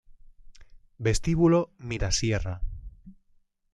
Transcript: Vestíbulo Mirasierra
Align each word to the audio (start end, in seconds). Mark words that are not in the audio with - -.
Vestíbulo 0.97 1.69
Mirasierra 1.77 2.63